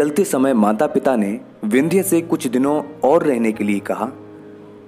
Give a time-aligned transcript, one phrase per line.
[0.00, 4.06] चलते समय माता पिता ने विंध्य से कुछ दिनों और रहने के लिए कहा,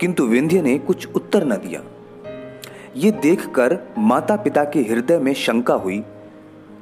[0.00, 1.80] किंतु विंध्य ने कुछ उत्तर न दिया।
[2.96, 6.02] ये देखकर माता पिता के हृदय में शंका हुई।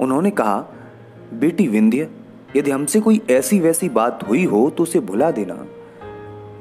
[0.01, 0.57] उन्होंने कहा,
[1.33, 2.09] बेटी विंध्य,
[2.57, 5.55] यदि हमसे कोई ऐसी वैसी बात हुई हो तो उसे भुला देना।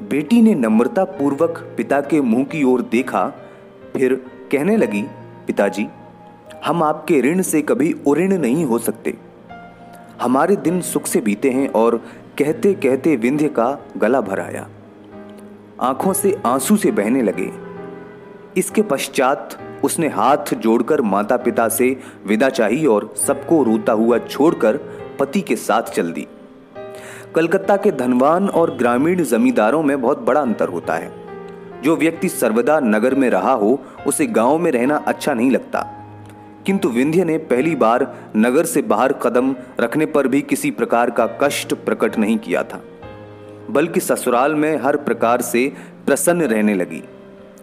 [0.09, 3.27] बेटी ने नम्रता पूर्वक पिता के मुँह की ओर देखा,
[3.93, 4.15] फिर
[4.51, 5.05] कहने लगी,
[5.47, 5.87] पिताजी,
[6.65, 9.28] हम आपके ऋण से कभी उऋण नहीं हो सकते।
[10.21, 11.97] हमारे दिन सुख से बीते हैं और
[12.37, 14.69] कहते कहते विंध्य का गला भर आया।
[15.81, 17.51] आँखों से आँसू से बहने लगे।
[18.57, 21.97] इसके पश्चात उसने हाथ जोड़कर माता पिता से
[22.27, 24.77] विदा चाही और सबको रोता हुआ छोड़कर
[25.19, 26.27] पति के साथ चल दी।
[27.35, 31.11] कलकत्ता के धनवान और ग्रामीण जमींदारों में बहुत बड़ा अंतर होता है।
[31.81, 35.98] जो व्यक्ति सर्वदा नगर में रहा हो, उसे गाँव में रहना अच्छा नहीं लगता।
[36.65, 38.05] किंतु विंध्य ने पहली बार
[38.37, 42.81] नगर से बाहर कदम रखने पर भी किसी प्रकार का कष्ट प्रकट नहीं किया था,
[43.69, 45.67] बल्कि ससुराल में हर प्रकार से
[46.05, 47.03] प्रसन्न रहने लगी।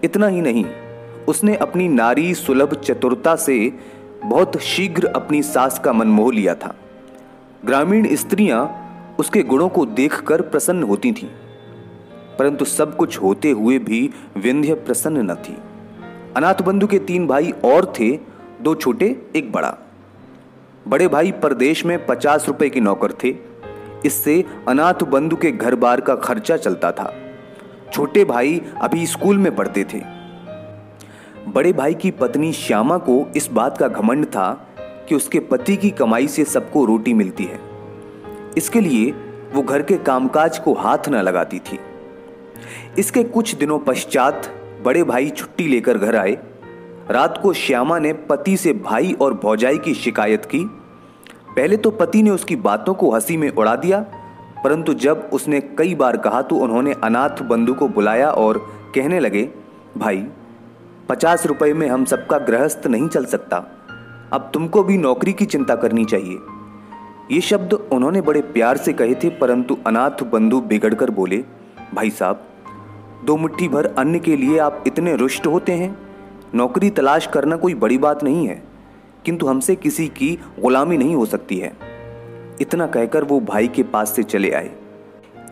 [0.05, 0.65] इतना ही नहीं,
[1.29, 3.73] उसने अपनी नारी सुलभ चतुरता से
[4.25, 6.75] बहुत शीघ्र अपनी सास का मन मोह लिया था।
[7.65, 8.65] ग्रामीण स्त्रियाँ
[9.19, 11.29] उसके गुणों को देखकर प्रसन्न होती थीं,
[12.39, 15.57] परंतु सब कुछ होते हुए भी विंध्य प्रसन्न न थी।
[16.37, 18.11] अनाथ बंधु के तीन भाई और थे
[18.63, 19.79] दो छोटे, एक बड़ा।
[20.89, 23.35] बड़े भाई परदेश में पचास रुपए की नौकर थे।
[24.05, 27.15] इससे अनाथ बंधु के घर बार का खर्चा चलता था।
[27.93, 30.03] छोटे भाई अभी स्कूल में पढ़ते थे।
[31.49, 35.91] बड़े भाई की पत्नी श्यामा को इस बात का घमंड था कि उसके पति की
[35.91, 37.61] कमाई से सबको रोटी मिलती है।
[38.57, 39.11] इसके लिए
[39.53, 41.79] वो घर के कामकाज को हाथ न लगाती थी।
[42.99, 44.43] इसके कुछ दिनों पश्चात
[44.85, 46.39] बड़े भाई छुट्टी लेकर घर आए।
[47.11, 50.65] रात को श्यामा ने पति से भाई और भौजाई की शिकायत की।
[51.57, 54.01] पहले तो पति ने उसकी बातों को हँसी में उड़ा दिया,
[54.65, 58.59] परंतु जब उसने कई बार कहा तो उन्होंने अनाथ बंधु को बुलाया और
[58.95, 59.49] कहने लगे,
[59.97, 60.27] भाई,
[61.09, 63.57] पचास रुपए में हम सबका गृहस्थ नहीं चल सकता।
[64.33, 66.39] अब तुमको भी नौकरी की चिंता करनी चाहिए।
[67.31, 71.45] ये शब्द उन्होंने बड़े प्यार से कहे थे, परंतु अनाथ बंधु बिगड़कर बोले,
[71.95, 72.45] भाई साहब,
[73.25, 76.06] दो मुट्ठी भर अन्न के लिए आप इतने रुष्ट होते हैं।
[76.57, 78.63] नौकरी तलाश करना कोई बड़ी बात नहीं है,
[79.25, 81.73] किंतु हमसे किसी की गुलामी नहीं हो सकती है।
[82.61, 84.71] इतना कहकर वो भाई के पास से चले आए।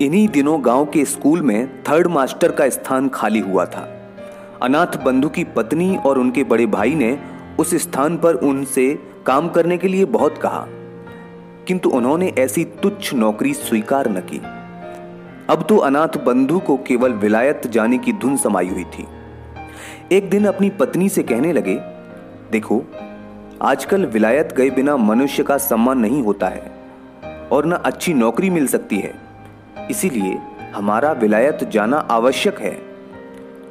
[0.00, 3.88] इन्हीं दिनों गाँव के स्कूल में थर्ड मास्टर का स्थान खाली हुआ था।
[4.62, 7.18] अनाथ बंधु की पत्नी और उनके बड़े भाई ने
[7.58, 8.92] उस स्थान पर उनसे
[9.26, 10.64] काम करने के लिए बहुत कहा,
[11.68, 14.40] किंतु उन्होंने ऐसी तुच्छ नौकरी स्वीकार न की।
[15.48, 19.06] अब तो अनाथ बंधु को केवल विलायत जाने की धुन समाई हुई थी।
[20.12, 21.74] एक दिन अपनी पत्नी से कहने लगे,
[22.52, 22.82] देखो,
[23.62, 26.72] आजकल विलायत गए बिना मनुष्य का सम्मान नहीं होता है
[27.52, 29.14] और न अच्छी नौकरी मिल सकती है।
[29.90, 30.38] इसीलिए
[30.74, 32.72] हमारा विलायत जाना आवश्यक है।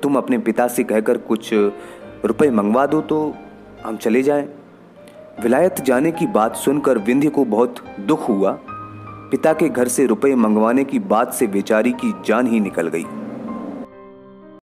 [0.04, 3.36] तुम अपने पिता से कहकर कुछ रुपए मंगवा दो तो
[3.86, 4.48] हम चले जाएँ।
[5.44, 8.58] विलायत जाने की बात सुनकर विंध्य को बहुत दुख हुआ।
[9.32, 13.06] पिता के घर से रुपए मंगवाने की बात से बेचारी की जान ही निकल गई।